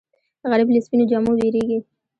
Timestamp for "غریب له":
0.49-0.79